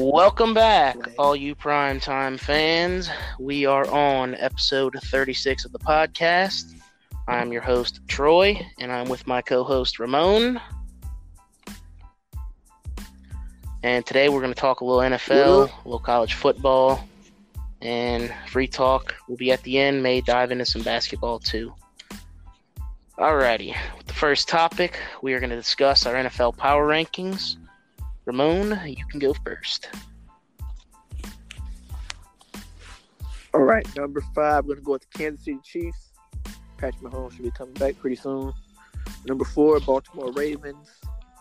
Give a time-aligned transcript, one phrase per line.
[0.00, 3.10] Welcome back, all you primetime fans.
[3.40, 6.72] We are on episode 36 of the podcast.
[7.26, 10.60] I'm your host, Troy, and I'm with my co host, Ramon.
[13.82, 17.04] And today we're going to talk a little NFL, a little college football,
[17.82, 20.00] and free talk will be at the end.
[20.00, 21.74] May dive into some basketball too.
[23.18, 27.56] Alrighty, with the first topic, we are going to discuss our NFL power rankings.
[28.28, 29.88] Ramon, you can go first.
[33.54, 36.12] All right, number five, we're going to go with the Kansas City Chiefs.
[36.76, 38.52] Patrick Mahomes should be coming back pretty soon.
[39.26, 40.90] Number four, Baltimore Ravens.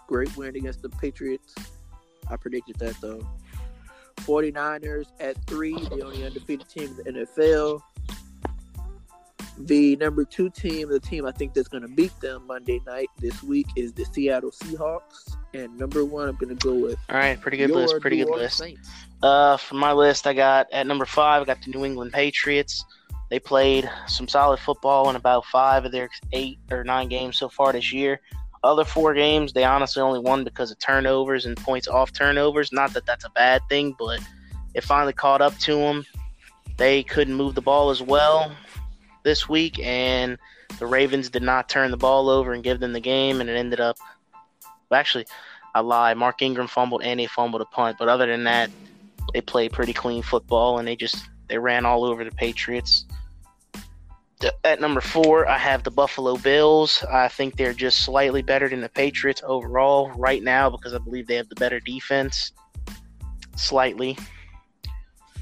[0.07, 1.53] Great win against the Patriots.
[2.31, 3.27] I predicted that though.
[4.21, 7.81] 49ers at three, the only undefeated team in the NFL.
[9.59, 13.09] The number two team, the team I think that's going to beat them Monday night
[13.17, 15.35] this week is the Seattle Seahawks.
[15.53, 16.99] And number one, I'm going to go with.
[17.09, 17.99] All right, pretty good list.
[17.99, 18.57] Pretty good list.
[18.57, 18.89] Saints.
[19.23, 22.85] Uh, for my list, I got at number five, I got the New England Patriots.
[23.29, 27.49] They played some solid football in about five of their eight or nine games so
[27.49, 28.21] far this year.
[28.63, 32.71] Other four games, they honestly only won because of turnovers and points off turnovers.
[32.71, 34.19] Not that that's a bad thing, but
[34.75, 36.05] it finally caught up to them.
[36.77, 38.55] They couldn't move the ball as well
[39.23, 40.37] this week, and
[40.79, 43.55] the Ravens did not turn the ball over and give them the game, and it
[43.55, 43.97] ended up.
[44.89, 45.25] Well, actually,
[45.73, 46.13] I lie.
[46.13, 48.69] Mark Ingram fumbled and he fumbled a punt, but other than that,
[49.33, 53.05] they played pretty clean football, and they just they ran all over the Patriots.
[54.63, 57.03] At number four, I have the Buffalo Bills.
[57.11, 61.25] I think they're just slightly better than the Patriots overall right now because I believe
[61.25, 62.51] they have the better defense.
[63.55, 64.15] Slightly.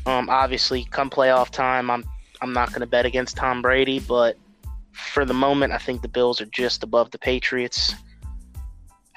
[0.06, 2.06] Um, obviously, come playoff time, I'm
[2.46, 4.38] I'm not going to bet against Tom Brady, but
[4.92, 7.96] for the moment, I think the Bills are just above the Patriots.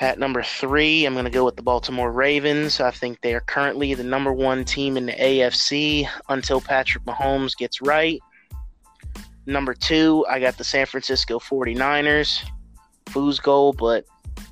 [0.00, 2.80] At number three, I'm going to go with the Baltimore Ravens.
[2.80, 7.54] I think they are currently the number one team in the AFC until Patrick Mahomes
[7.54, 8.18] gets right.
[9.44, 12.44] Number two, I got the San Francisco 49ers.
[13.06, 14.06] Foos goal, but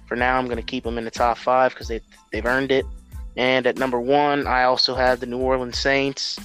[0.06, 2.00] for now, I'm going to keep them in the top five because they,
[2.30, 2.84] they've earned it.
[3.38, 6.38] And at number one, I also have the New Orleans Saints.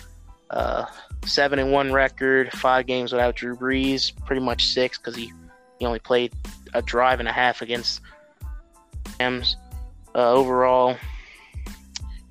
[0.52, 0.86] Uh,
[1.26, 5.32] seven and one record, five games without Drew Brees, pretty much six because he,
[5.80, 6.34] he only played
[6.74, 8.02] a drive and a half against
[9.20, 9.56] Rams.
[10.14, 10.98] Uh, overall,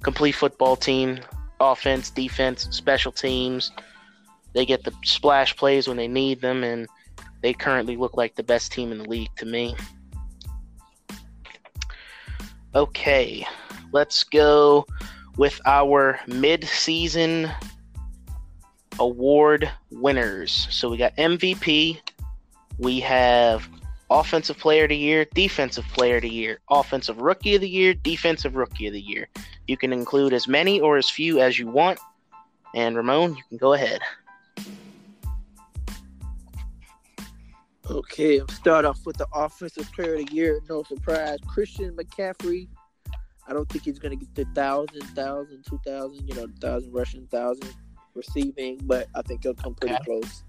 [0.03, 1.20] complete football team,
[1.60, 3.72] offense, defense, special teams.
[4.53, 6.86] They get the splash plays when they need them, and
[7.41, 9.75] they currently look like the best team in the league to me.
[12.75, 13.47] Okay,
[13.92, 14.86] let's go
[15.38, 17.50] with our mid-season
[19.00, 20.69] award winners.
[20.71, 21.99] So we got MVP,
[22.78, 23.69] we have
[24.11, 27.94] Offensive Player of the Year, Defensive Player of the Year, Offensive Rookie of the Year,
[27.94, 29.28] Defensive Rookie of the Year.
[29.66, 31.99] You can include as many or as few as you want.
[32.75, 34.00] And Ramon, you can go ahead.
[37.91, 40.60] Okay, I'll start off with the offensive player of the year.
[40.69, 42.69] No surprise, Christian McCaffrey.
[43.49, 46.93] I don't think he's going to get the thousand, thousand, two thousand, you know, thousand
[46.93, 47.75] rushing, thousand
[48.26, 50.04] receiving, but I think he'll come pretty okay.
[50.04, 50.44] close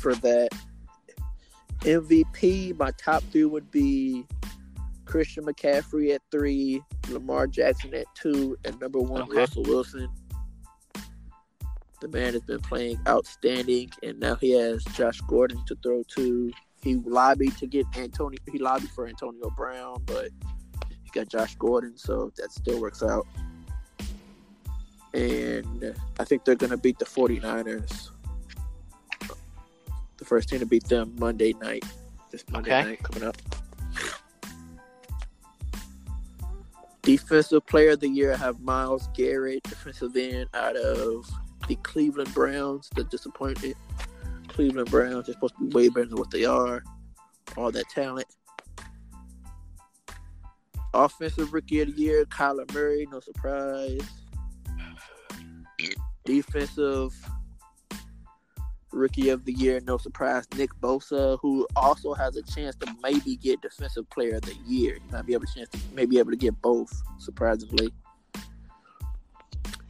[0.00, 0.50] for that.
[1.80, 4.26] MVP, my top three would be
[5.04, 9.38] Christian McCaffrey at three, Lamar Jackson at two, and number one, okay.
[9.38, 10.08] Russell Wilson.
[12.00, 16.52] The man has been playing outstanding, and now he has Josh Gordon to throw to.
[16.80, 18.38] He lobbied to get Antonio.
[18.52, 20.30] He lobbied for Antonio Brown, but
[20.88, 23.26] he got Josh Gordon, so that still works out.
[25.14, 28.10] And I think they're going to beat the 49ers.
[30.18, 31.84] The first team to beat them Monday night.
[32.30, 32.88] This Monday okay.
[32.90, 33.36] night coming up.
[37.02, 41.30] Defensive player of the year, I have Myles Garrett, defensive end out of
[41.66, 43.76] the Cleveland Browns, the disappointed
[44.48, 45.26] Cleveland Browns.
[45.26, 46.82] They're supposed to be way better than what they are.
[47.56, 48.26] All that talent.
[50.92, 54.00] Offensive rookie of the year, Kyler Murray, no surprise.
[56.28, 57.14] Defensive
[58.92, 63.36] rookie of the year, no surprise, Nick Bosa, who also has a chance to maybe
[63.36, 64.98] get defensive player of the year.
[65.02, 67.94] He might be able to chance to maybe able to get both, surprisingly.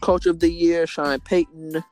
[0.00, 1.82] Coach of the year, Sean Payton,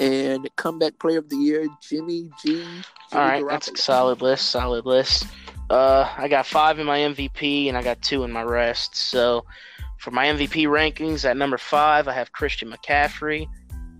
[0.00, 2.54] and comeback player of the year, Jimmy G.
[2.54, 2.82] Jimmy
[3.12, 3.50] All right, Garoppolo.
[3.50, 4.50] that's a solid list.
[4.50, 5.28] Solid list.
[5.70, 8.96] Uh, I got five in my MVP and I got two in my rest.
[8.96, 9.44] So
[9.98, 13.46] for my MVP rankings, at number five, I have Christian McCaffrey.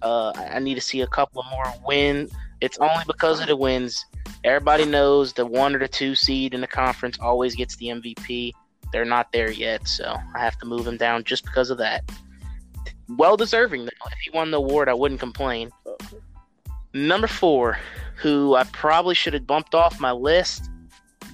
[0.02, 2.32] Uh, I need to see a couple more wins.
[2.60, 4.04] It's only because of the wins.
[4.44, 8.52] Everybody knows the one or the two seed in the conference always gets the MVP.
[8.92, 12.04] they're not there yet, so I have to move him down just because of that.
[13.08, 14.06] Well deserving though.
[14.06, 15.70] If he won the award, I wouldn't complain.
[16.92, 17.78] Number four,
[18.16, 20.68] who I probably should have bumped off my list,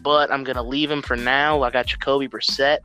[0.03, 1.62] but I'm gonna leave him for now.
[1.62, 2.79] I got Jacoby Brissett.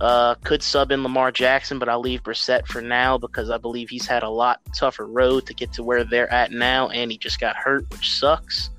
[0.00, 3.90] Uh, could sub in Lamar Jackson, but I'll leave Brissett for now because I believe
[3.90, 7.18] he's had a lot tougher road to get to where they're at now, and he
[7.18, 8.70] just got hurt, which sucks.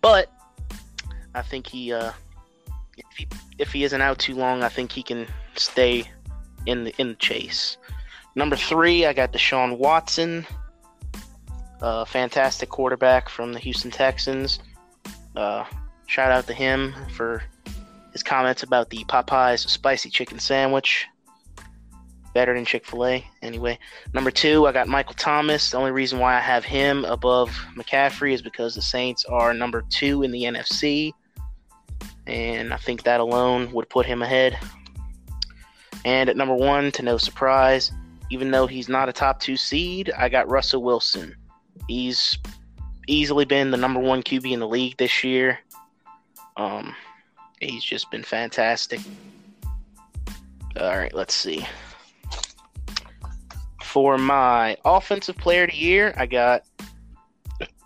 [0.00, 0.32] But
[1.34, 2.12] I think he, uh,
[2.96, 3.28] if he
[3.58, 6.04] if he isn't out too long, I think he can stay
[6.64, 7.76] in the in the chase.
[8.34, 10.46] Number three, I got Deshaun Watson,
[11.80, 14.60] a fantastic quarterback from the Houston Texans.
[15.34, 15.64] Uh,
[16.06, 17.42] shout out to him for
[18.16, 21.06] his comments about the Popeyes spicy chicken sandwich.
[22.32, 23.78] Better than Chick fil A, anyway.
[24.14, 25.70] Number two, I got Michael Thomas.
[25.70, 29.84] The only reason why I have him above McCaffrey is because the Saints are number
[29.90, 31.12] two in the NFC.
[32.26, 34.58] And I think that alone would put him ahead.
[36.06, 37.92] And at number one, to no surprise,
[38.30, 41.36] even though he's not a top two seed, I got Russell Wilson.
[41.86, 42.38] He's
[43.08, 45.58] easily been the number one QB in the league this year.
[46.56, 46.94] Um,
[47.60, 49.00] He's just been fantastic.
[50.78, 51.66] All right, let's see.
[53.82, 56.64] For my offensive player of the year, I got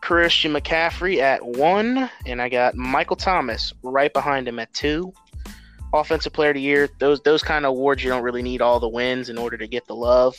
[0.00, 5.12] Christian McCaffrey at one, and I got Michael Thomas right behind him at two.
[5.93, 8.81] Offensive player of the year, those those kind of awards you don't really need all
[8.81, 10.37] the wins in order to get the love.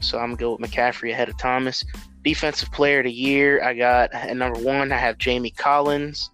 [0.00, 1.84] So I'm gonna go with McCaffrey ahead of Thomas.
[2.22, 6.30] Defensive player of the year, I got at number one, I have Jamie Collins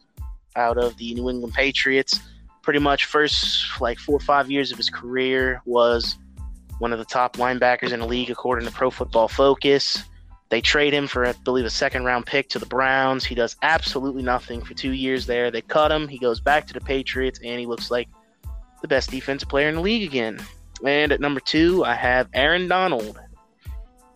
[0.57, 2.21] out of the New England Patriots.
[2.63, 6.17] Pretty much first like four or five years of his career was
[6.79, 10.05] one of the top linebackers in the league according to Pro Football Focus.
[10.49, 13.25] They trade him for, I believe, a second round pick to the Browns.
[13.25, 15.51] He does absolutely nothing for two years there.
[15.51, 16.07] They cut him.
[16.07, 18.09] He goes back to the Patriots, and he looks like
[18.83, 20.39] the best defensive player in the league again.
[20.85, 23.19] And at number two, I have Aaron Donald.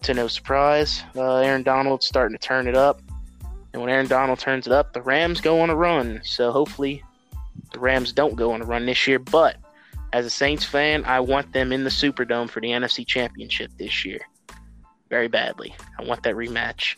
[0.02, 3.00] To no surprise, uh, Aaron Donald starting to turn it up.
[3.76, 6.22] And when Aaron Donald turns it up, the Rams go on a run.
[6.24, 7.04] So hopefully
[7.74, 9.18] the Rams don't go on a run this year.
[9.18, 9.58] But
[10.14, 14.02] as a Saints fan, I want them in the Superdome for the NFC Championship this
[14.02, 14.20] year.
[15.10, 15.76] Very badly.
[15.98, 16.96] I want that rematch.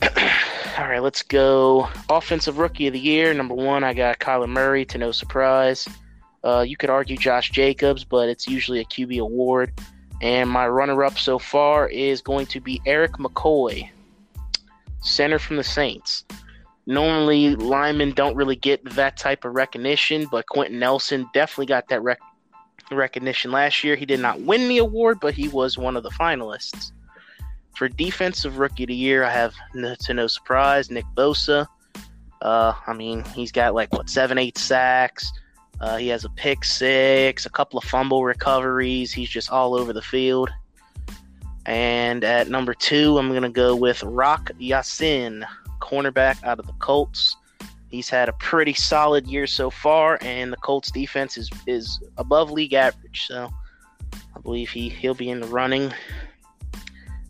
[0.78, 1.88] All right, let's go.
[2.08, 3.34] Offensive Rookie of the Year.
[3.34, 5.88] Number one, I got Kyler Murray, to no surprise.
[6.44, 9.72] Uh, you could argue Josh Jacobs, but it's usually a QB award.
[10.22, 13.90] And my runner up so far is going to be Erik McCoy
[15.00, 16.24] center from the Saints.
[16.86, 22.02] Normally, linemen don't really get that type of recognition, but Quenton Nelson definitely got that
[22.02, 22.18] rec-
[22.90, 23.96] recognition last year.
[23.96, 26.92] He did not win the award, but he was one of the finalists.
[27.76, 31.66] For Defensive Rookie of the Year, I have, to no surprise, Nick Bosa.
[32.42, 35.30] Uh, I mean, he's got like, what, seven, eight sacks.
[35.80, 39.12] Uh, he has a pick six, a couple of fumble recoveries.
[39.12, 40.50] He's just all over the field.
[41.66, 45.44] And at number two, I'm going to go with Rock Ya-Sin,
[45.80, 47.36] cornerback out of the Colts.
[47.90, 52.50] He's had a pretty solid year so far, and the Colts defense is, is above
[52.50, 53.26] league average.
[53.26, 53.50] So
[54.12, 55.92] I believe he, he'll be in the running.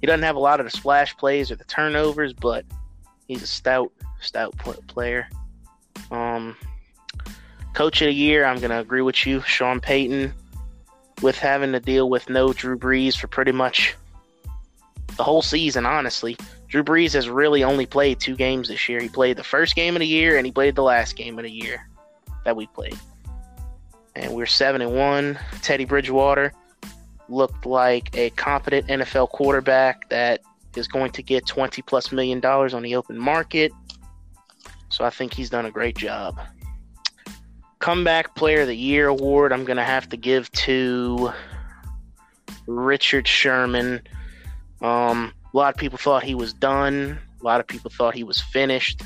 [0.00, 2.64] He doesn't have a lot of the splash plays or the turnovers, but
[3.26, 4.56] he's a stout, stout
[4.86, 5.28] player.
[6.10, 6.56] Um,
[7.74, 10.32] coach of the year, I'm going to agree with you, Sean Payton.
[11.22, 13.94] With having to deal with no Drew Brees for pretty much
[15.20, 16.34] the whole season, honestly.
[16.68, 19.00] Drew Brees has really only played two games this year.
[19.00, 21.44] He played the first game of the year and he played the last game of
[21.44, 21.86] the year
[22.46, 22.98] that we played.
[24.16, 25.38] And we're seven and one.
[25.60, 26.54] Teddy Bridgewater
[27.28, 30.40] looked like a competent NFL quarterback that
[30.74, 33.72] is going to get twenty plus million dollars on the open market.
[34.88, 36.40] So I think he's done a great job.
[37.78, 41.30] Comeback Player of the Year award, I'm going to have to give to
[42.66, 44.00] Richard Sherman
[44.82, 47.18] um, a lot of people thought he was done.
[47.40, 49.02] A lot of people thought he was finished.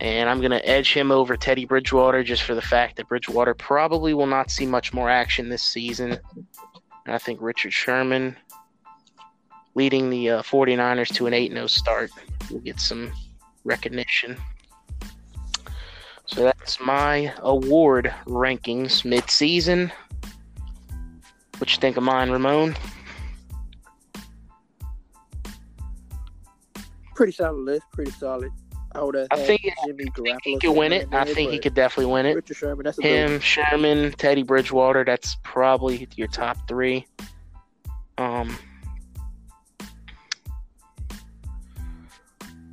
[0.00, 3.54] And I'm going to edge him over Teddy Bridgewater just for the fact that Bridgewater
[3.54, 6.18] probably will not see much more action this season.
[7.06, 8.36] And I think Richard Sherman
[9.74, 12.10] leading the uh, 49ers to an 8 0 start
[12.50, 13.12] will get some
[13.64, 14.36] recognition.
[16.26, 19.92] So that's my award rankings mid season.
[21.58, 22.76] What you think of mine, Ramon?
[27.16, 27.82] Pretty solid list.
[27.92, 28.50] Pretty solid.
[28.94, 29.28] I would have.
[29.30, 31.10] I think, Jimmy I think he could win it.
[31.10, 32.34] There, I think he could definitely win it.
[32.34, 35.04] Richard Sherman, that's him, Sherman, Teddy Bridgewater.
[35.04, 37.06] That's probably your top three.
[38.16, 38.56] Um,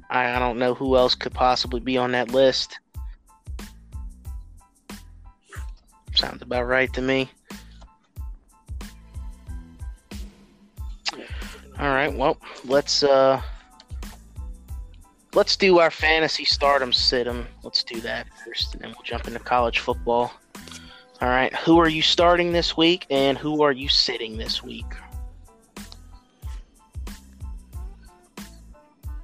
[0.10, 2.80] I, I don't know who else could possibly be on that list.
[6.16, 7.30] Sounds about right to me.
[11.80, 13.42] All right, well, let's uh
[15.34, 17.46] let's do our fantasy stardom situm.
[17.64, 20.34] Let's do that first, and then we'll jump into college football.
[21.22, 24.86] All right, who are you starting this week, and who are you sitting this week?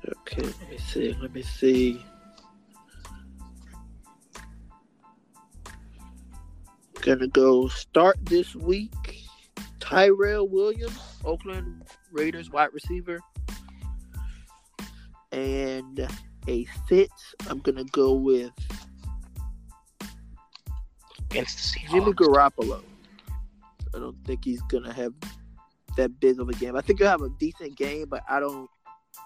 [0.07, 1.17] Okay, let me see.
[1.21, 2.05] Let me see.
[7.01, 8.93] Gonna go start this week.
[9.79, 13.19] Tyrell Williams, Oakland Raiders wide receiver.
[15.31, 16.07] And
[16.47, 17.11] a fit,
[17.49, 18.51] I'm gonna go with
[21.29, 21.91] against the Seahawks.
[21.91, 22.81] Jimmy Garoppolo.
[23.95, 25.13] I don't think he's gonna have
[25.97, 26.75] that big of a game.
[26.75, 28.69] I think he'll have a decent game, but I don't.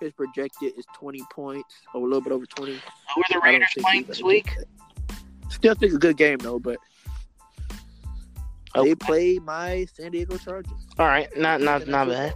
[0.01, 2.73] His projected is 20 points or a little bit over 20.
[2.73, 4.49] Who are the Raiders playing this week?
[5.49, 6.77] Still think a good game though, but
[8.75, 10.71] they play my San Diego Chargers.
[10.97, 12.33] All right, not not not bad.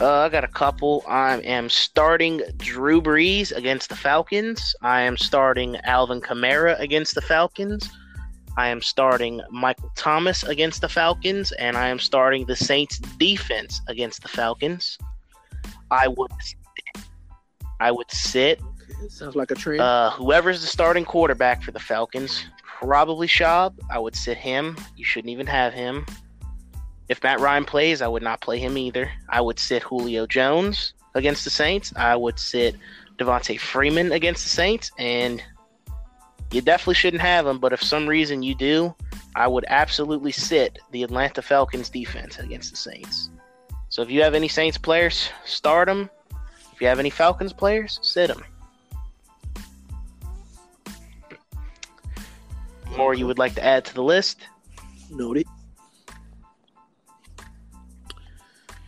[0.00, 1.04] Uh, I got a couple.
[1.06, 4.74] I am starting Drew Brees against the Falcons.
[4.80, 7.90] I am starting Alvin Kamara against the Falcons.
[8.56, 13.82] I am starting Michael Thomas against the Falcons, and I am starting the Saints defense
[13.88, 14.96] against the Falcons.
[15.90, 16.32] I would,
[17.78, 18.58] I would sit.
[19.08, 19.82] Sounds like a trend.
[19.82, 23.74] Uh, whoever's the starting quarterback for the Falcons, probably Schaub.
[23.90, 24.78] I would sit him.
[24.96, 26.06] You shouldn't even have him.
[27.10, 29.10] If Matt Ryan plays, I would not play him either.
[29.28, 31.92] I would sit Julio Jones against the Saints.
[31.96, 32.76] I would sit
[33.18, 35.42] Devonta Freeman against the Saints, and
[36.52, 38.94] you definitely shouldn't have him, but if some reason you do,
[39.34, 43.30] I would absolutely sit the Atlanta Falcons defense against the Saints.
[43.88, 46.08] So if you have any Saints players, start them.
[46.72, 48.44] If you have any Falcons players, sit them.
[52.96, 54.46] More you would like to add to the list?
[55.10, 55.48] Noted.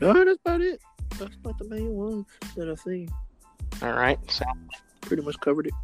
[0.03, 0.83] No, that's about it.
[1.17, 3.09] That's about the main one that I see.
[3.83, 4.45] All right, so
[5.01, 5.75] pretty much covered it.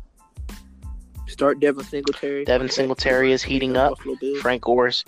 [1.29, 2.45] Start Devin Singletary.
[2.45, 3.97] Devin Singletary is heating up.
[4.41, 5.05] Frank Gore's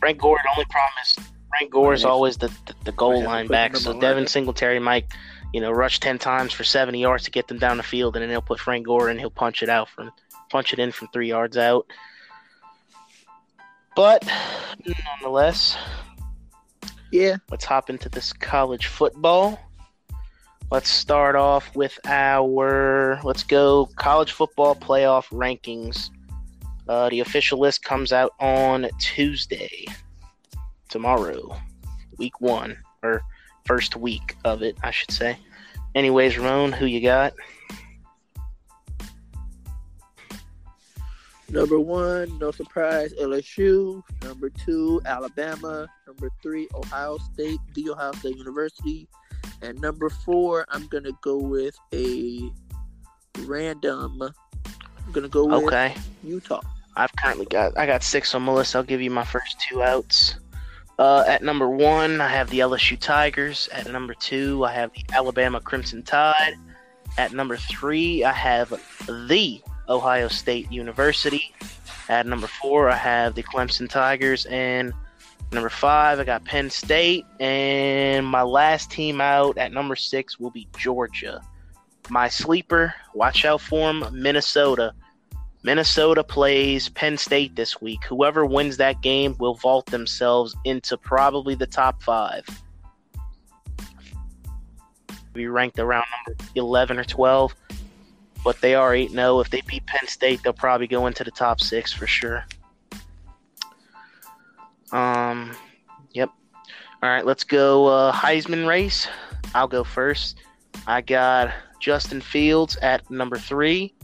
[0.00, 1.16] Frank Gore only promise.
[1.50, 3.76] Frank Gore is always the, the, the goal line back.
[3.76, 5.06] So Devin Singletary might,
[5.52, 8.22] you know, rush ten times for seventy yards to get them down the field, and
[8.24, 10.10] then he'll put Frank Gore and he'll punch it out from
[10.50, 11.86] punch it in from three yards out.
[13.94, 14.28] But
[14.84, 15.76] nonetheless,
[17.14, 17.36] yeah.
[17.48, 19.60] Let's hop into this college football.
[20.72, 26.10] Let's start off with our let's go college football playoff rankings.
[26.88, 29.86] Uh, the official list comes out on Tuesday,
[30.88, 31.56] tomorrow,
[32.18, 33.22] week one or
[33.64, 35.38] first week of it, I should say.
[35.94, 37.34] Anyways, Ramon, who you got?
[41.54, 44.02] Number one, no surprise, LSU.
[44.24, 45.86] Number two, Alabama.
[46.04, 49.08] Number three, Ohio State, the Ohio State University.
[49.62, 52.50] And number four, I'm gonna go with a
[53.42, 54.20] random.
[54.20, 55.94] I'm gonna go with okay.
[56.24, 56.60] Utah.
[56.96, 58.74] I've currently got I got six on my list.
[58.74, 60.34] I'll give you my first two outs.
[60.98, 63.68] Uh, at number one, I have the LSU Tigers.
[63.70, 66.56] At number two, I have the Alabama Crimson Tide.
[67.16, 68.70] At number three, I have
[69.06, 71.54] the Ohio State University.
[72.08, 74.46] At number four, I have the Clemson Tigers.
[74.46, 74.92] And
[75.54, 77.24] Number five, I got Penn State.
[77.38, 81.40] And my last team out at number six will be Georgia.
[82.10, 84.92] My sleeper, watch out for Minnesota.
[85.62, 88.04] Minnesota plays Penn State this week.
[88.04, 92.44] Whoever wins that game will vault themselves into probably the top five.
[95.32, 97.54] Be ranked around number 11 or 12,
[98.44, 99.40] but they are 8 0.
[99.40, 102.44] If they beat Penn State, they'll probably go into the top six for sure.
[104.92, 105.56] Um,
[106.12, 106.28] yep.
[107.02, 109.08] All right, let's go uh, Heisman race.
[109.54, 110.38] I'll go first.
[110.86, 113.94] I got Justin Fields at number three.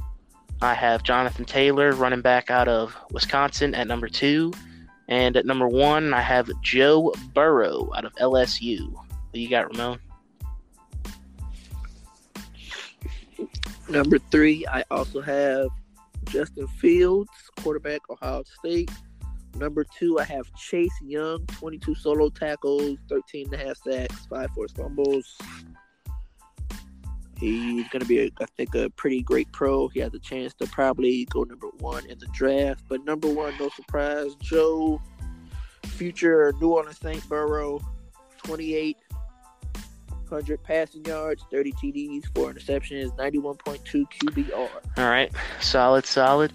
[0.63, 4.53] I have Jonathan Taylor, running back out of Wisconsin, at number two.
[5.09, 8.93] And at number one, I have Joe Burrow out of LSU.
[8.93, 9.99] What you got, Ramon?
[13.91, 15.69] Number three, I also have
[16.27, 17.31] Justin Fields,
[17.61, 18.89] quarterback, Ohio State.
[19.57, 24.49] Number two, I have Chase Young, 22 solo tackles, 13 and a half sacks, five
[24.53, 25.37] forced fumbles.
[27.37, 29.89] He's going to be, a, I think, a pretty great pro.
[29.89, 32.85] He has a chance to probably go number one in the draft.
[32.89, 35.03] But number one, no surprise, Joe,
[35.85, 37.81] future New Orleans Saint Burrow,
[38.45, 38.97] 28
[40.31, 44.69] 100 passing yards, 30 TDs, four interceptions, 91.2 QBR.
[44.97, 46.53] All right, solid, solid.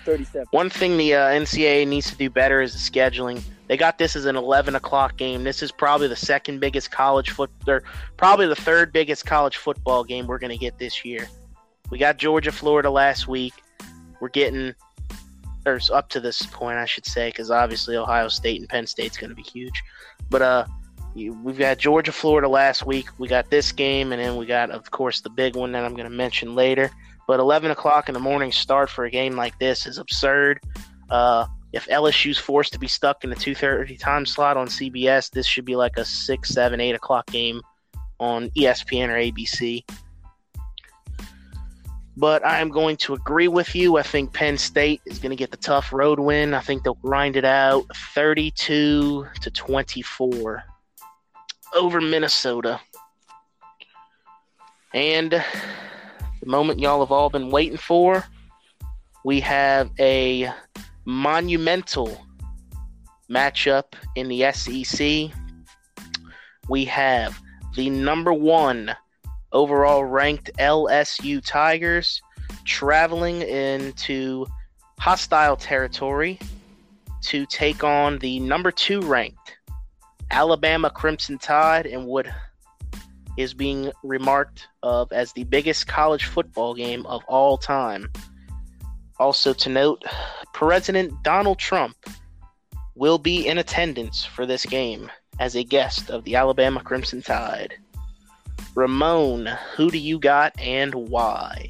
[0.04, 0.48] 37.
[0.50, 3.44] One thing the uh, NCAA needs to do better is the scheduling.
[3.72, 5.46] They got this as an 11 o'clock game.
[5.46, 7.84] This is probably the second biggest college foot, or
[8.18, 11.30] probably the third biggest college football game we're going to get this year.
[11.90, 13.54] We got Georgia, Florida last week.
[14.20, 14.76] We're getting,
[15.66, 19.16] or up to this point, I should say, because obviously Ohio State and Penn State's
[19.16, 19.82] going to be huge.
[20.30, 20.66] But uh,
[21.16, 23.08] we've got Georgia, Florida last week.
[23.20, 25.94] We got this game, and then we got, of course, the big one that I'm
[25.94, 26.92] going to mention later.
[27.26, 30.60] But 11 o'clock in the morning start for a game like this is absurd.
[31.10, 35.46] Uh, if LSU's forced to be stuck in the 2:30 time slot on CBS, this
[35.46, 37.62] should be like a six, seven, eight o'clock game
[38.20, 39.84] on ESPN or ABC.
[42.18, 43.98] But I am going to agree with you.
[43.98, 46.54] I think Penn State is going to get the tough road win.
[46.54, 50.64] I think they'll grind it out 32 to 24
[51.74, 52.82] over Minnesota.
[54.94, 58.26] And the moment y'all have all been waiting for,
[59.24, 60.52] we have a
[61.06, 62.26] monumental
[63.30, 65.32] matchup in the SEC.
[66.70, 67.40] We have
[67.76, 68.96] the number one
[69.52, 72.22] overall ranked LSU Tigers
[72.66, 74.46] traveling into
[75.00, 76.40] hostile territory
[77.22, 79.58] to take on the number two ranked
[80.32, 82.28] Alabama Crimson Tide and what
[83.38, 88.10] is being remarked of as the biggest college football game of all time.
[89.22, 90.04] Also to note,
[90.52, 91.96] President Donald Trump
[92.96, 97.76] will be in attendance for this game as a guest of the Alabama Crimson Tide.
[98.74, 101.70] Ramon, who do you got and why?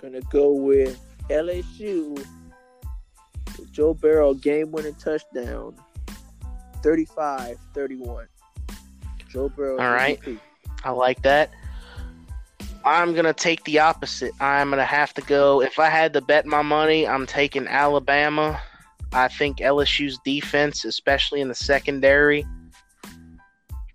[0.00, 5.74] Gonna go with LSU with Joe Burrow game winning touchdown
[6.84, 8.28] 35 31.
[9.28, 9.72] Joe Burrow.
[9.72, 10.20] All right.
[10.22, 10.38] MVP.
[10.84, 11.50] I like that.
[12.86, 14.32] I'm gonna take the opposite.
[14.40, 15.60] I'm gonna have to go.
[15.60, 18.60] If I had to bet my money, I'm taking Alabama.
[19.12, 22.46] I think LSU's defense, especially in the secondary,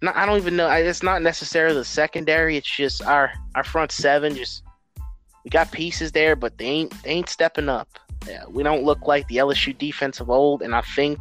[0.01, 0.69] not, I don't even know.
[0.69, 2.58] It's not necessarily the secondary.
[2.58, 4.36] It's just our our front seven.
[4.36, 4.63] Just
[5.43, 7.88] we got pieces there, but they ain't they ain't stepping up.
[8.27, 11.19] Yeah, we don't look like the LSU defense of old, and I think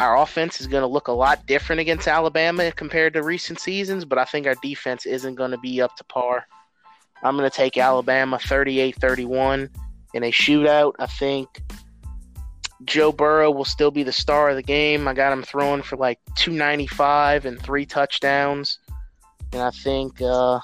[0.00, 4.04] our offense is going to look a lot different against Alabama compared to recent seasons.
[4.04, 6.46] But I think our defense isn't going to be up to par.
[7.24, 9.70] I'm going to take Alabama 38-31
[10.12, 10.92] in a shootout.
[10.98, 11.62] I think
[12.84, 15.08] Joe Burrow will still be the star of the game.
[15.08, 18.78] I got him throwing for like 295 and three touchdowns.
[19.52, 20.60] And I think uh,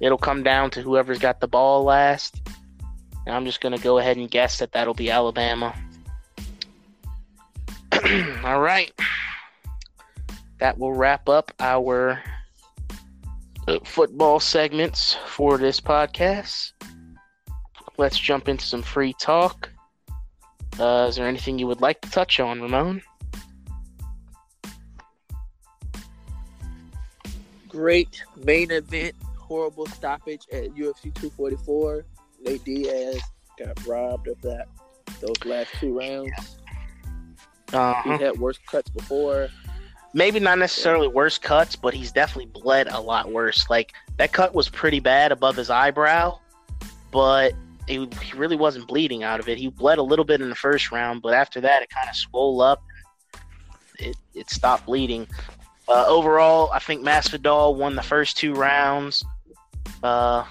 [0.00, 2.40] it'll come down to whoever's got the ball last.
[3.26, 5.74] And I'm just going to go ahead and guess that that'll be Alabama.
[8.44, 8.92] All right.
[10.58, 12.22] That will wrap up our
[13.84, 16.72] football segments for this podcast.
[17.98, 19.70] Let's jump into some free talk.
[20.78, 23.02] Uh, is there anything you would like to touch on, Ramon?
[27.68, 32.04] Great main event, horrible stoppage at UFC 244.
[32.44, 33.20] Nate Diaz
[33.58, 34.68] got robbed of that
[35.20, 36.58] those last two rounds.
[37.72, 38.16] Uh-huh.
[38.18, 39.48] He had worse cuts before.
[40.16, 43.68] Maybe not necessarily worse cuts, but he's definitely bled a lot worse.
[43.68, 46.38] Like that cut was pretty bad above his eyebrow,
[47.12, 47.52] but
[47.86, 49.58] he, he really wasn't bleeding out of it.
[49.58, 52.16] He bled a little bit in the first round, but after that, it kind of
[52.16, 52.82] swole up.
[53.98, 55.26] It, it stopped bleeding.
[55.86, 59.22] Uh, overall, I think Masvidal won the first two rounds.
[60.02, 60.44] Uh,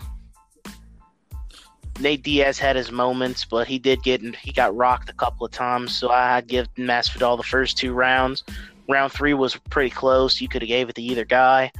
[1.99, 5.51] Nate Diaz had his moments, but he did get he got rocked a couple of
[5.51, 5.95] times.
[5.95, 8.43] So I'd give Masvidal the first two rounds.
[8.87, 10.39] Round three was pretty close.
[10.39, 11.71] You could have gave it to either guy,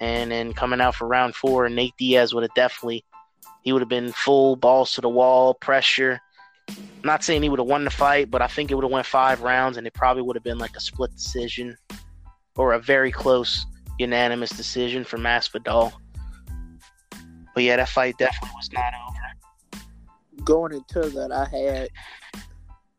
[0.00, 3.04] and then coming out for round four, Nate Diaz would have definitely
[3.62, 6.20] he would have been full balls to the wall, pressure.
[6.68, 8.90] I'm not saying he would have won the fight, but I think it would have
[8.90, 11.76] went five rounds, and it probably would have been like a split decision
[12.56, 13.64] or a very close
[13.98, 15.92] unanimous decision for Masvidal.
[17.54, 19.22] But yeah, that fight definitely was not over
[20.44, 21.88] going into that, I had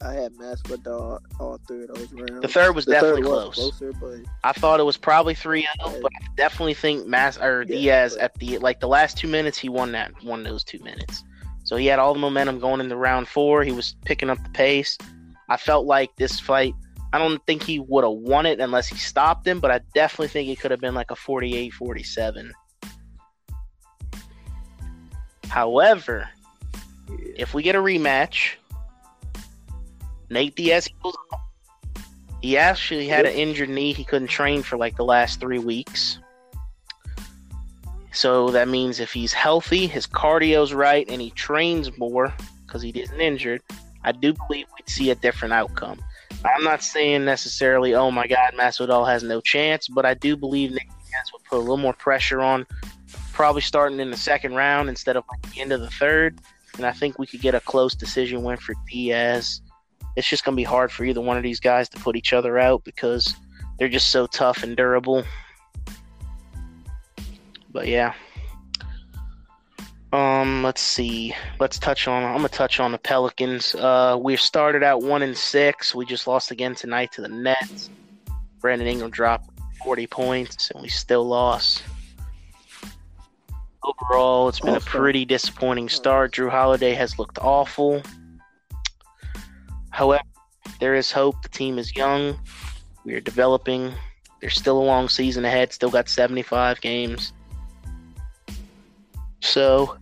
[0.04, 2.42] I had Masvidal all three of those rounds.
[2.42, 3.58] The third was the definitely third close.
[3.58, 7.38] Was closer, but I thought it was probably 3 0, but I definitely think Mas
[7.38, 8.24] or yeah, Diaz but...
[8.24, 11.24] at the like the last two minutes he won that won those two minutes.
[11.64, 13.64] So he had all the momentum going into round four.
[13.64, 14.98] He was picking up the pace.
[15.50, 16.74] I felt like this fight
[17.14, 20.30] I don't think he would have won it unless he stopped him, but I definitely
[20.30, 22.52] think it could have been like a 48 47.
[25.48, 26.28] However,
[27.36, 28.54] if we get a rematch,
[30.34, 30.90] Nate Diaz
[32.42, 33.94] He actually had an injured knee.
[33.94, 36.20] He couldn't train for like the last three weeks.
[38.12, 42.34] So that means if he's healthy, his cardio's right, and he trains more
[42.66, 43.62] because he isn't injured,
[44.04, 46.04] I do believe we'd see a different outcome.
[46.46, 50.72] I'm not saying necessarily, oh my God, Masvidal has no chance, but I do believe
[50.72, 52.68] Nate Diaz would put a little more pressure on,
[53.32, 56.40] probably starting in the second round instead of like the end of the third
[56.78, 59.62] and I think we could get a close decision win for Diaz.
[60.16, 62.34] It's just going to be hard for either one of these guys to put each
[62.34, 63.36] other out because
[63.78, 65.24] they're just so tough and durable.
[67.72, 68.14] But yeah.
[70.12, 71.34] Um, let's see.
[71.60, 72.24] Let's touch on.
[72.24, 73.74] I'm gonna touch on the Pelicans.
[73.74, 75.96] Uh, we started out one and six.
[75.96, 77.90] We just lost again tonight to the Nets.
[78.62, 79.50] Brandon Ingram dropped
[79.84, 81.82] 40 points, and we still lost
[83.84, 86.34] overall, it's been a pretty disappointing start.
[86.34, 88.02] Jrue Holiday has looked awful.
[89.94, 90.24] However,
[90.80, 91.40] there is hope.
[91.44, 92.40] The team is young.
[93.06, 93.94] We are developing.
[94.42, 95.72] There's still a long season ahead.
[95.72, 97.32] Still got 75 games.
[99.42, 99.98] So,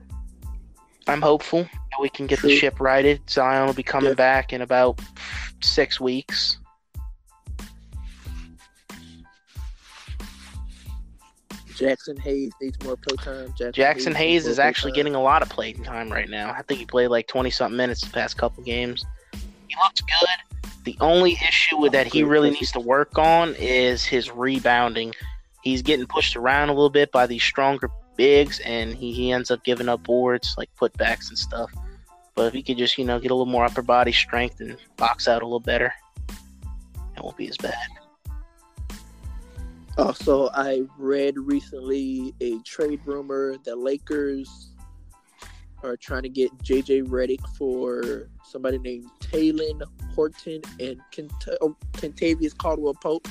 [1.07, 2.49] I'm hopeful that we can get True.
[2.49, 3.29] the ship righted.
[3.29, 4.15] Zion will be coming yeah.
[4.15, 5.01] back in about
[5.61, 6.57] six weeks.
[11.73, 13.49] Jaxson Hayes needs more play time.
[13.59, 16.53] Jaxson, Jaxson Hayes, Hayes is actually getting a lot of play time right now.
[16.53, 19.03] I think he played like twenty something minutes the past couple games.
[19.71, 20.73] He looks good.
[20.83, 25.13] The only issue with that he really needs to work on is his rebounding.
[25.63, 29.49] He's getting pushed around a little bit by these stronger bigs, and he, he ends
[29.49, 31.71] up giving up boards like putbacks and stuff.
[32.35, 34.75] But if he could just, you know, get a little more upper body strength and
[34.97, 35.93] box out a little better,
[37.15, 37.77] it won't be as bad.
[39.97, 44.73] Also, I read recently a trade rumor that Lakers
[45.83, 49.81] are trying to get JJ Redick for somebody named Talen
[50.13, 50.99] Horton and
[51.61, 53.27] oh, Kentavious Caldwell Pope,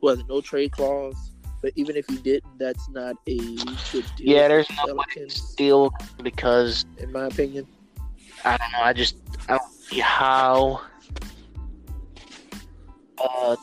[0.00, 1.32] who has no trade clause.
[1.62, 4.36] But even if he didn't, that's not a good deal.
[4.36, 5.02] Yeah, there's no
[5.56, 7.66] deal because, in my opinion,
[8.44, 8.80] I don't know.
[8.80, 9.16] I just
[9.48, 10.82] I don't see how
[13.16, 13.56] uh,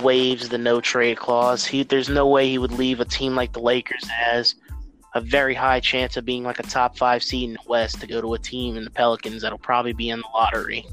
[0.00, 1.64] waives the no trade clause.
[1.64, 4.54] He there's no way he would leave a team like the Lakers has
[5.14, 8.06] a very high chance of being like a top five seed in the West to
[8.06, 10.86] go to a team in the Pelicans that'll probably be in the lottery.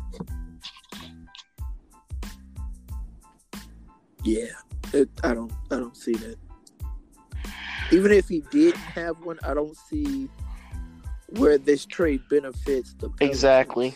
[4.23, 4.47] Yeah,
[4.93, 6.36] it, I don't I don't see that.
[7.91, 10.29] Even if he did have one, I don't see
[11.38, 13.29] where this trade benefits the Pelicans.
[13.29, 13.93] exactly.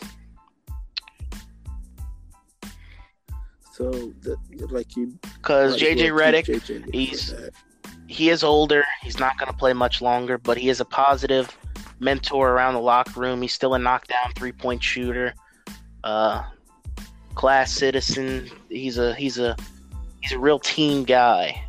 [3.72, 4.36] So, the,
[4.70, 7.34] like you, because JJ Redick, he's
[8.06, 8.84] he is older.
[9.02, 11.56] He's not going to play much longer, but he is a positive
[12.00, 13.42] mentor around the locker room.
[13.42, 15.34] He's still a knockdown three point shooter,
[16.02, 16.44] uh,
[17.34, 18.50] class citizen.
[18.68, 19.56] He's a he's a
[20.20, 21.62] he's a real team guy,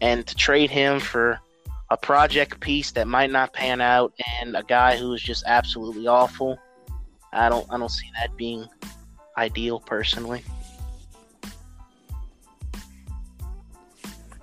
[0.00, 1.38] and to trade him for
[1.90, 6.06] a project piece that might not pan out and a guy who is just absolutely
[6.06, 6.58] awful,
[7.32, 8.66] I don't I don't see that being
[9.36, 10.42] ideal personally.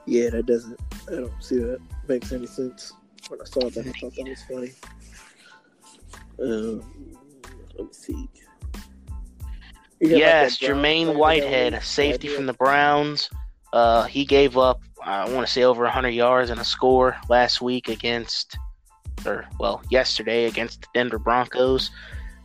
[0.06, 0.80] Yeah, that doesn't.
[1.07, 2.93] I don't see that makes any sense.
[3.27, 4.71] When I saw that, I thought that was funny.
[6.41, 6.83] Um,
[7.77, 8.29] let me see.
[9.99, 13.29] Yes, like Jermaine Whitehead, safety from the Browns.
[13.71, 17.61] Uh, he gave up, I want to say, over 100 yards and a score last
[17.61, 18.57] week against,
[19.25, 21.91] or well, yesterday against the Denver Broncos.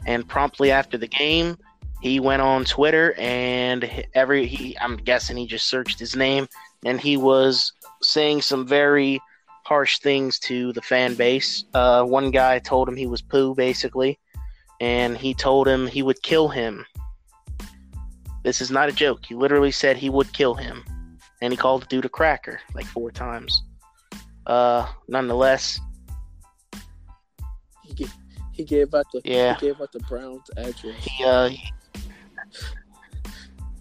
[0.06, 1.56] And promptly after the game,
[2.00, 6.46] he went on Twitter and every he I'm guessing he just searched his name
[6.84, 7.72] and he was
[8.06, 9.20] saying some very
[9.64, 11.64] harsh things to the fan base.
[11.74, 14.18] Uh, one guy told him he was poo basically,
[14.80, 16.86] and he told him he would kill him.
[18.44, 19.26] This is not a joke.
[19.26, 20.84] He literally said he would kill him,
[21.42, 23.64] and he called the dude a cracker like four times.
[24.46, 25.80] Uh, nonetheless,
[27.82, 28.14] he gave,
[28.52, 31.04] he gave out the yeah he gave out the Browns address.
[31.04, 31.50] He uh.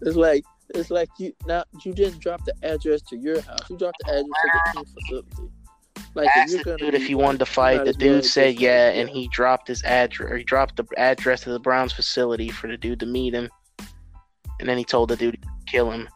[0.02, 3.70] It's like it's like you now you didn't drop the address to your house.
[3.70, 5.52] You dropped the address to the team facility.
[6.14, 7.86] Like asked the dude if he wanted to fight.
[7.86, 10.32] The dude well said yeah, and he dropped his address.
[10.32, 13.50] Or he dropped the address to the Browns facility for the dude to meet him,
[14.60, 16.08] and then he told the dude to kill him.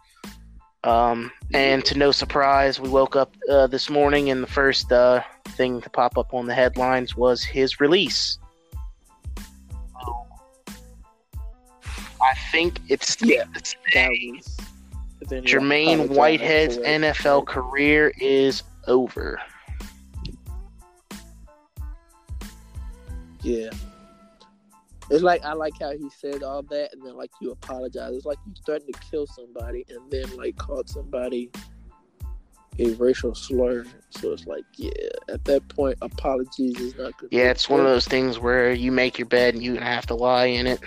[0.86, 5.22] Um, and to no surprise, we woke up uh, this morning, and the first uh,
[5.50, 8.40] thing to pop up on the headlines was his release.
[12.22, 13.46] I think it's yeah.
[13.56, 13.76] It's
[15.26, 19.40] Jermaine Whitehead's NFL career is over.
[23.42, 23.70] Yeah.
[25.10, 28.14] It's like I like how he said all that, and then like you apologize.
[28.16, 31.50] It's like you threatened to kill somebody, and then like called somebody
[32.80, 33.86] a racial slur.
[34.12, 34.92] So it's like, yeah,
[35.28, 37.30] at that point, apologies is not good.
[37.32, 40.16] Yeah, it's one of those things where you make your bed and you have to
[40.16, 40.80] lie in it.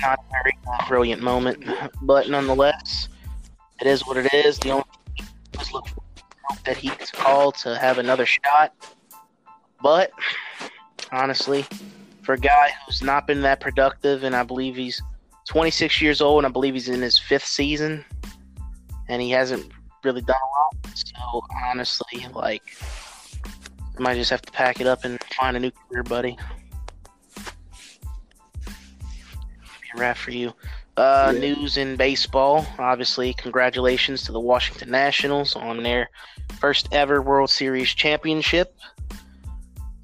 [0.00, 0.58] Not a very
[0.88, 1.64] brilliant moment,
[2.02, 3.08] but nonetheless,
[3.80, 4.58] it is what it is.
[4.58, 4.84] The only
[5.16, 5.86] thing was look
[6.64, 8.72] that he's called to have another shot
[9.82, 10.10] but
[11.12, 11.64] honestly,
[12.22, 15.00] for a guy who's not been that productive, and I believe he's
[15.48, 18.04] 26 years old, and I believe he's in his fifth season,
[19.08, 19.70] and he hasn't
[20.04, 20.96] really done a lot.
[20.96, 22.76] So honestly, like,
[23.96, 26.36] I might just have to pack it up and find a new career, buddy.
[29.98, 30.52] Wrap for you.
[30.96, 31.40] Uh, yeah.
[31.40, 32.66] News in baseball.
[32.78, 36.10] Obviously, congratulations to the Washington Nationals on their
[36.58, 38.76] first ever World Series championship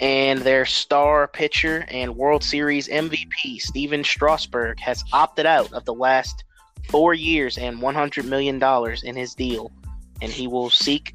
[0.01, 5.95] and their star pitcher and World Series MVP, Stephen Strasburg, has opted out of the
[5.95, 6.45] last
[6.89, 8.63] four years and $100 million
[9.05, 9.73] in his deal,
[10.21, 11.15] and he will seek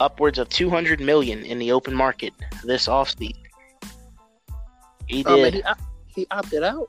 [0.00, 2.32] upwards of 200 million in the open market
[2.64, 3.36] this offseason.
[5.06, 5.62] He oh, did.
[5.64, 6.88] Um, he, he, opted out?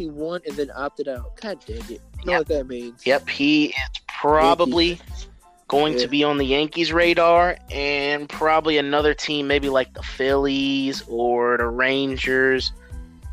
[0.00, 1.36] He won and then opted out.
[1.36, 1.90] God dang it.
[1.90, 2.40] You know yep.
[2.40, 3.04] what that means?
[3.04, 3.74] Yep, he is
[4.08, 4.92] probably.
[4.92, 5.28] Yankees
[5.68, 6.00] going yeah.
[6.00, 11.58] to be on the Yankees' radar, and probably another team, maybe like the Phillies or
[11.58, 12.72] the Rangers.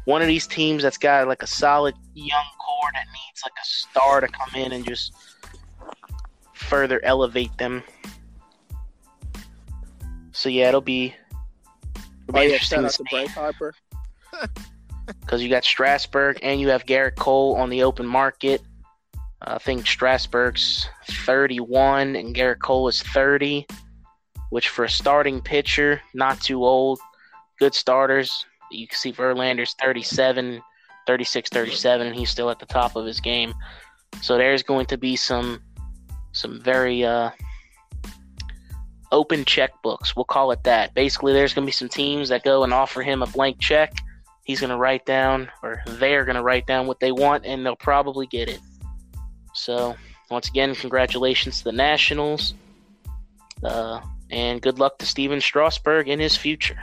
[0.03, 3.65] One of these teams that's got like a solid young core that needs like a
[3.65, 5.13] star to come in and just
[6.53, 7.81] further elevate them.
[10.33, 11.15] So yeah, it'll be,
[12.27, 13.73] it'll be oh, interesting yeah, to, to Bryce Harper.
[15.21, 18.61] Because you got Strasburg and you have Gerrit Cole on the open market.
[19.41, 23.65] I think Strasburg's 31 and Gerrit Cole is 30,
[24.49, 26.99] which for a starting pitcher, not too old,
[27.59, 28.45] good starters.
[28.71, 30.61] You can see Verlander's 37,
[31.05, 33.53] 36, 37, and he's still at the top of his game.
[34.21, 35.61] So there's going to be some
[36.33, 37.31] some very uh,
[39.11, 40.15] open checkbooks.
[40.15, 40.93] We'll call it that.
[40.93, 43.93] Basically, there's going to be some teams that go and offer him a blank check.
[44.47, 47.65] He's going to write down, or they're going to write down what they want, and
[47.65, 48.61] they'll probably get it.
[49.53, 49.93] So,
[50.31, 52.53] once again, congratulations to the Nationals.
[53.61, 53.99] Uh,
[54.31, 56.77] and good luck to Stephen Strasburg in his future.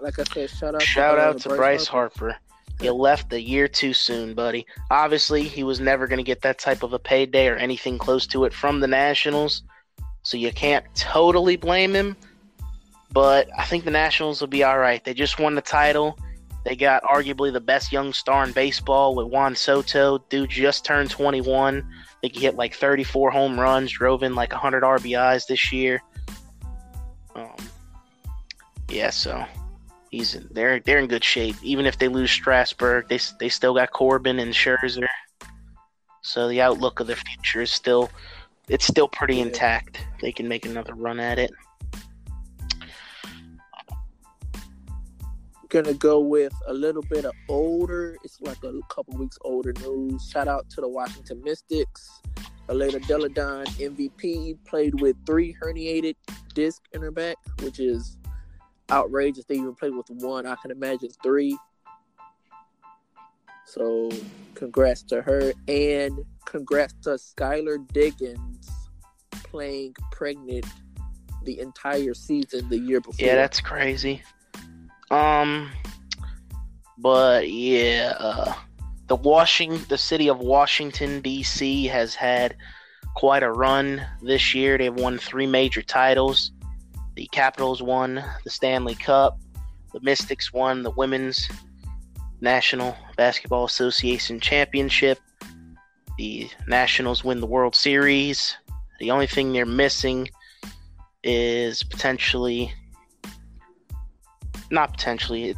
[0.00, 2.30] like I said, shout out shout to, uh, out to Bryce, Bryce Harper.
[2.30, 2.40] Harper.
[2.80, 4.66] You left a year too soon, buddy.
[4.90, 8.26] Obviously, he was never going to get that type of a payday or anything close
[8.28, 9.62] to it from the Nationals,
[10.22, 12.16] so you can't totally blame him.
[13.14, 15.02] But I think the Nationals will be all right.
[15.02, 16.18] They just won the title.
[16.64, 20.18] They got arguably the best young star in baseball with Juan Soto.
[20.30, 21.78] Dude just turned 21.
[21.78, 26.02] I think he hit like 34 home runs, drove in like 100 RBIs this year.
[27.36, 27.54] Um,
[28.88, 29.44] yeah, so
[30.10, 31.56] he's in, they're they're in good shape.
[31.62, 35.06] Even if they lose Strasburg, they they still got Corbin and Scherzer.
[36.22, 38.10] So the outlook of their future is still
[38.68, 40.04] it's still pretty intact.
[40.20, 41.52] They can make another run at it.
[45.74, 48.16] Gonna go with a little bit of older.
[48.22, 50.30] It's like a couple weeks older news.
[50.30, 52.22] Shout out to the Washington Mystics.
[52.68, 56.14] Elena Delle Donne MVP played with three herniated
[56.54, 58.18] disc in her back, which is
[58.88, 59.46] outrageous.
[59.46, 60.46] They even played with one.
[60.46, 61.58] I can imagine three.
[63.66, 64.12] So,
[64.54, 68.70] congrats to her and congrats to Skylar Diggins
[69.32, 70.66] playing pregnant
[71.42, 73.26] the entire season the year before.
[73.26, 74.22] Yeah, that's crazy.
[75.10, 75.70] Um,
[76.98, 78.54] but yeah, uh,
[79.06, 81.86] the Washing, the city of Washington D.C.
[81.86, 82.56] has had
[83.14, 84.76] quite a run this year.
[84.78, 86.52] They've won three major titles.
[87.14, 89.38] The Capitals won the Stanley Cup.
[89.92, 91.48] The Mystics won the Women's
[92.40, 95.18] National Basketball Association Championship.
[96.18, 98.56] The Nationals win the World Series.
[99.00, 100.28] The only thing they're missing
[101.22, 102.72] is potentially
[104.74, 105.54] not potentially,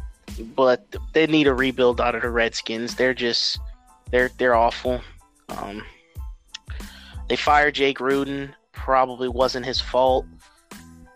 [0.55, 2.95] but they need a rebuild out of the Redskins.
[2.95, 3.59] They're just
[4.11, 5.01] they're they're awful.
[5.49, 5.83] Um,
[7.27, 8.53] they fired Jay Gruden.
[8.71, 10.25] Probably wasn't his fault.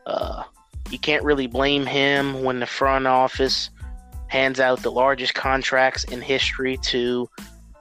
[0.06, 0.44] Uh,
[0.90, 3.70] you can't really blame him when the front office
[4.28, 7.30] hands out the largest contracts in history to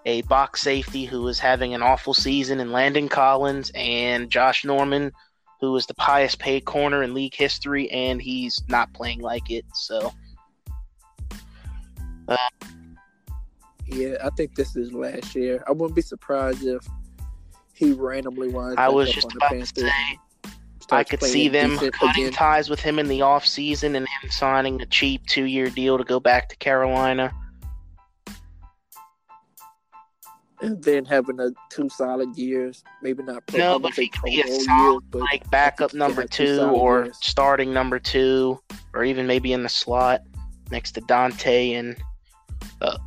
[0.07, 5.13] a box safety who is having an awful season in Landon Collins and Josh Norman,
[5.61, 9.65] who is the highest paid corner in league history, and he's not playing like it.
[9.75, 10.13] So,
[12.29, 12.37] uh,
[13.87, 15.63] yeah, I think this is last year.
[15.69, 16.87] I wouldn't be surprised if
[17.75, 19.91] he randomly winds I was just about to say.
[20.93, 22.33] I could see them cutting again.
[22.33, 25.97] ties with him in the off season and him signing a cheap two year deal
[25.97, 27.33] to go back to Carolina.
[30.63, 33.47] and then having a two solid years, maybe not.
[33.47, 37.19] Pro, no, but he could be a solid, years, like backup number two or years.
[37.21, 38.61] starting number two,
[38.95, 40.23] or even maybe in the slot
[40.71, 41.97] next to Donte and.
[42.81, 42.99] Uh,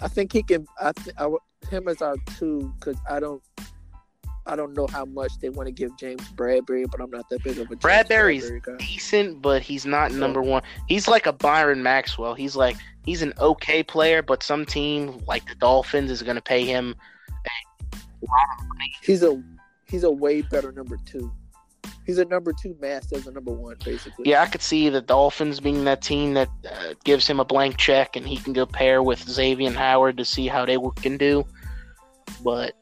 [0.00, 0.66] I think he can.
[0.80, 1.28] I, th- I
[1.70, 3.42] him as our two because I don't.
[4.46, 7.42] I don't know how much they want to give James Bradberry, but I'm not that
[7.42, 10.62] big of a James Bradberry's Bradberry decent, but he's not so, number one.
[10.86, 12.34] He's like a Byron Maxwell.
[12.34, 16.42] He's like he's an okay player, but some team like the Dolphins is going to
[16.42, 16.94] pay him
[17.96, 18.94] a lot of money.
[19.02, 19.42] He's a
[19.86, 21.32] he's a way better number two.
[22.06, 24.28] He's a number two mass as a number one, basically.
[24.28, 27.78] Yeah, I could see the Dolphins being that team that uh, gives him a blank
[27.78, 31.46] check and he can go pair with Xavier Howard to see how they can do.
[32.42, 32.74] But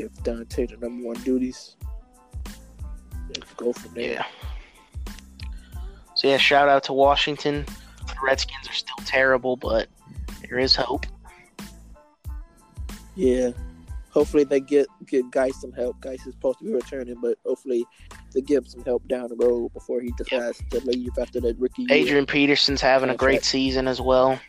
[0.00, 1.76] give Donte the number one duties.
[3.56, 4.12] Go from there.
[4.12, 4.24] Yeah.
[6.14, 7.64] So yeah, shout out to Washington.
[8.06, 9.88] The Redskins are still terrible, but
[10.42, 11.06] there is hope.
[13.14, 13.50] Yeah.
[14.10, 16.00] Hopefully they get get Guice some help.
[16.00, 17.86] Guice is supposed to be returning, but hopefully
[18.34, 20.82] they give him some help down the road before he decides yep.
[20.82, 21.92] to leave after that rookie year.
[21.92, 24.40] Adrian Peterson's having a great season as well.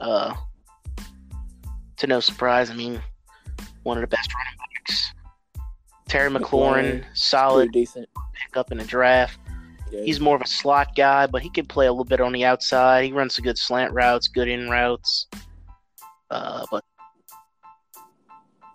[0.00, 0.34] Uh,
[1.98, 3.00] to no surprise, I mean,
[3.84, 4.73] one of the best running backs.
[6.08, 9.38] Terry McLaurin, solid decent pickup in the draft.
[9.90, 12.44] He's more of a slot guy, but he can play a little bit on the
[12.44, 13.04] outside.
[13.04, 15.28] He runs some good slant routes, good in routes.
[16.30, 16.84] Uh, but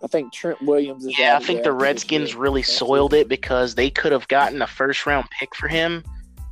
[0.02, 1.18] I think Trent Williams is.
[1.18, 5.04] Yeah, I think the Redskins really soiled it because they could have gotten a first
[5.04, 6.02] round pick for him.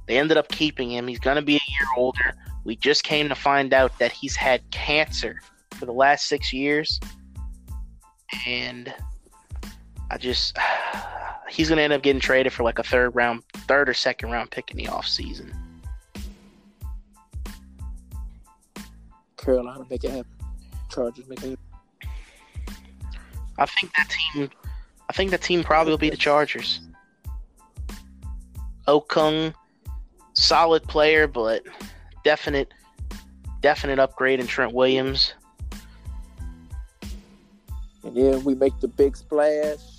[0.07, 1.07] They ended up keeping him.
[1.07, 2.35] He's going to be a year older.
[2.65, 5.41] We just came to find out that he's had cancer
[5.73, 7.01] for the last six years.
[8.47, 8.93] And
[10.11, 10.57] I just
[11.49, 14.31] he's going to end up getting traded for like a third round, third or second
[14.31, 15.53] round pick in the off season.
[19.37, 20.31] Carolina make it happen.
[20.91, 21.59] Chargers make it happen.
[23.59, 24.51] I think that team.
[25.09, 26.81] I think that team probably will be the Chargers.
[28.87, 29.55] Okung,
[30.35, 31.63] solid player, but
[32.25, 32.73] definite,
[33.61, 35.35] definite upgrade in Trent Williams.
[38.05, 39.98] And then we make the big splash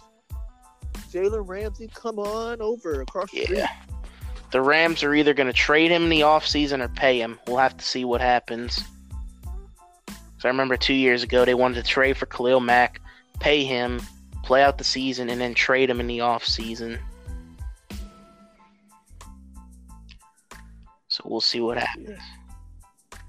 [1.12, 3.46] Jalen Ramsey come on over across the yeah.
[3.46, 3.68] street.
[4.52, 7.40] The Rams are either going to trade him in the offseason or pay him.
[7.48, 8.84] We'll have to see what happens.
[10.40, 13.02] So I remember two years ago they wanted to trade for Khalil Mack,
[13.40, 14.02] pay him,
[14.44, 16.98] play out the season, and then trade him in the offseason.
[21.10, 22.10] So we'll see what happens.
[22.10, 23.20] Yeah.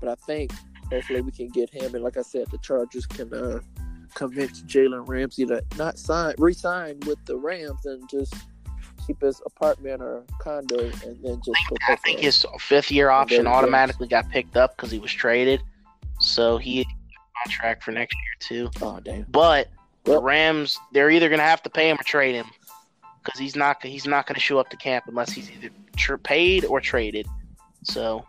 [0.00, 0.52] But I think
[0.90, 3.60] hopefully we can get him, and like I said, the Chargers can uh,
[4.16, 8.34] convince Jalen Ramsey to not sign, resign with the Rams and just
[9.06, 11.58] keep his apartment or condo and then just.
[11.58, 15.12] I think, I think his fifth year option automatically got picked up because he was
[15.12, 15.62] traded,
[16.18, 18.70] so he had a contract for next year too.
[18.82, 19.26] Oh damn!
[19.28, 19.68] But
[20.06, 22.46] well, the Rams, they're either gonna have to pay him or trade him
[23.22, 26.64] because he's not he's not gonna show up to camp unless he's either tra- paid
[26.64, 27.26] or traded.
[27.84, 28.26] So.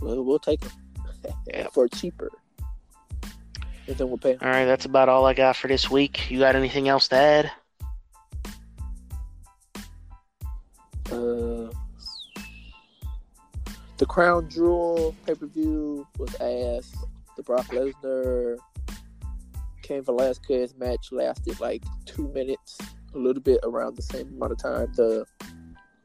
[0.00, 0.70] Well, we'll take him
[1.48, 1.66] yeah.
[1.72, 2.30] for cheaper
[3.88, 4.36] and then we'll pay.
[4.40, 6.30] All right, that's about all I got for this week.
[6.30, 7.50] You got anything else to add?
[11.10, 11.72] Uh,
[13.96, 16.94] the Crown Jewel pay per view was ass.
[17.36, 18.58] The Brock Lesnar
[19.82, 22.76] Cain Velasquez match lasted like two minutes,
[23.14, 25.24] a little bit around the same amount of time the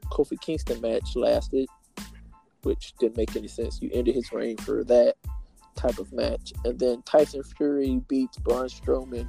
[0.06, 1.68] Kofi Kingston match lasted,
[2.62, 3.82] which didn't make any sense.
[3.82, 5.16] You ended his reign for that
[5.74, 6.52] type of match.
[6.64, 9.28] And then Tyson Fury beats Braun Strowman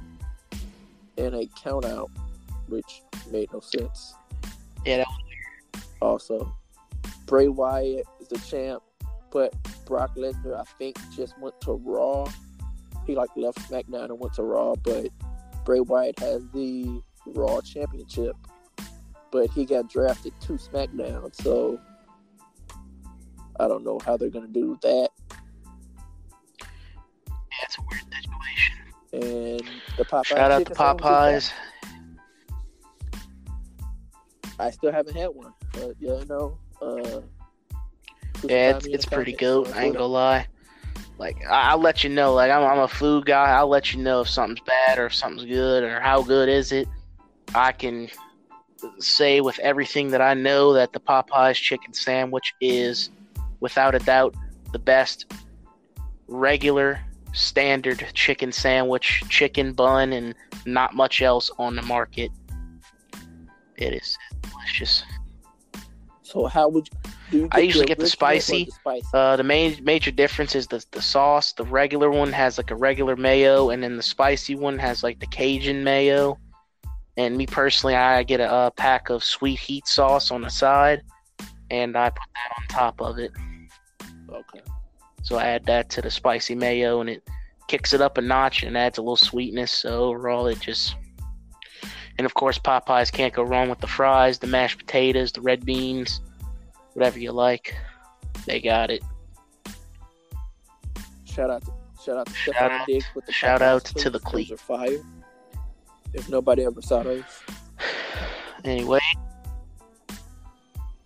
[1.16, 2.08] in a countout,
[2.68, 4.14] which made no sense.
[4.84, 6.54] Yeah, that Also,
[7.26, 8.82] Bray Wyatt is the champ,
[9.32, 12.30] but Brock Lesnar, I think, just went to Raw.
[13.06, 15.08] He like left SmackDown and went to Raw, but
[15.64, 18.36] Bray Wyatt has the Raw Championship,
[19.30, 21.80] but he got drafted to SmackDown, so
[23.58, 25.10] I don't know how they're gonna do that.
[29.16, 29.62] And
[29.96, 31.52] the Popeyes Shout out to chicken sandwich is Popeyes.
[34.58, 37.20] I still haven't had one, but yeah, you know, uh,
[38.48, 39.68] Yeah, it's, it's pretty good.
[39.68, 40.46] I ain't gonna lie.
[41.18, 42.34] Like I- I'll let you know.
[42.34, 43.52] Like I'm, I'm a food guy.
[43.52, 46.72] I'll let you know if something's bad or if something's good or how good is
[46.72, 46.88] it.
[47.54, 48.08] I can
[48.98, 53.10] say with everything that I know that the Popeyes chicken sandwich is,
[53.60, 54.34] without a doubt,
[54.72, 55.32] the best
[56.28, 57.00] regular
[57.32, 62.30] standard chicken sandwich, chicken bun, and not much else on the market.
[63.76, 65.02] It is delicious.
[66.22, 67.10] So how would you?
[67.30, 68.64] Do you I usually get the spicy.
[68.64, 69.06] the spicy?
[69.12, 71.52] Uh, the main major difference is the the sauce.
[71.52, 75.18] The regular one has like a regular mayo, and then the spicy one has like
[75.18, 76.38] the Cajun mayo.
[77.16, 81.02] And me personally, I get a, uh pack of sweet heat sauce on the side,
[81.70, 83.32] and I put that on top of it.
[84.30, 84.60] Okay.
[85.26, 87.28] So I add that to the spicy mayo, and it
[87.66, 89.72] kicks it up a notch and adds a little sweetness.
[89.72, 90.94] So overall, it just
[92.16, 95.66] and of course Popeyes can't go wrong with the fries, the mashed potatoes, the red
[95.66, 96.20] beans,
[96.92, 97.74] whatever you like.
[98.46, 99.02] They got it.
[101.24, 104.04] Shout out to shout out to Shout Stefon out- Diggs with the shout out to
[104.08, 104.52] the Those cleat.
[104.52, 105.02] are fire.
[106.14, 107.24] If nobody ever saw those,
[108.64, 109.00] Anyway,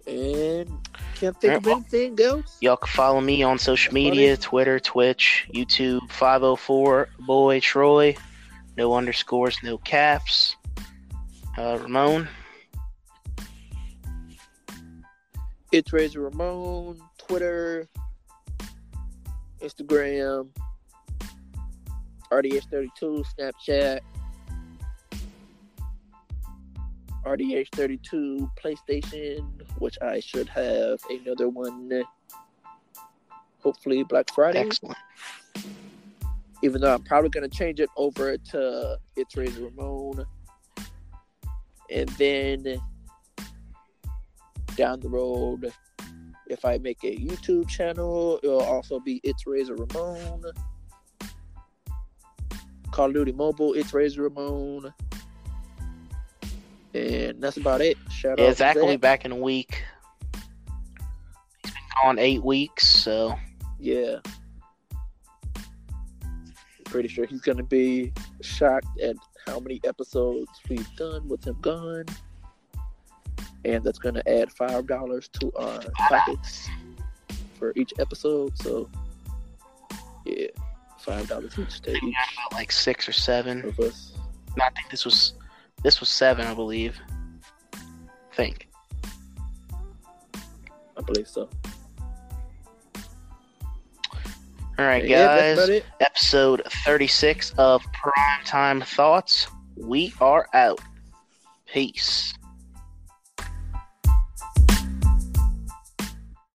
[0.06, 0.89] and
[1.20, 2.56] can't think of anything else.
[2.60, 4.40] y'all can follow me on social media: it.
[4.40, 6.10] Twitter, Twitch, YouTube.
[6.10, 8.16] Five hundred four boy Troy.
[8.76, 10.56] No underscores, no caps.
[11.58, 12.28] Uh, Ramon.
[15.72, 17.86] It's Razor Ramon, Twitter,
[19.60, 20.48] Instagram,
[22.32, 24.00] RDH32, Snapchat,
[27.24, 32.02] RDH32, PlayStation, which I should have another one.
[33.62, 34.60] Hopefully Black Friday.
[34.60, 34.96] Excellent.
[36.62, 40.24] Even though I'm probably gonna change it over to It's Razor Ramon,
[41.90, 42.80] and then
[44.76, 45.72] down the road,
[46.46, 50.44] if I make a YouTube channel, it'll also be It's Razor Ramon.
[52.90, 54.92] Call of Duty Mobile, It's Razor Ramon.
[56.94, 57.96] And that's about it.
[58.10, 59.84] Shout Yeah, out Zach to will be back in a week.
[61.62, 63.36] He's been gone eight weeks, so
[63.78, 64.16] Yeah.
[66.84, 69.14] Pretty sure he's gonna be shocked at
[69.46, 72.06] how many episodes we've done with him gone.
[73.64, 76.68] And that's gonna add five dollars to our pockets
[77.58, 78.58] for each episode.
[78.58, 78.88] So
[80.26, 80.48] yeah,
[80.98, 82.14] five dollars each to each
[82.52, 83.64] like six or seven.
[83.66, 84.12] of us.
[84.56, 85.34] No, I think this was
[85.82, 86.98] this was seven, I believe.
[87.74, 87.78] I
[88.34, 88.68] think.
[90.96, 91.48] I believe so.
[94.78, 95.82] All right, yeah, guys.
[96.00, 99.46] Episode thirty-six of Primetime Thoughts.
[99.76, 100.80] We are out.
[101.66, 102.34] Peace.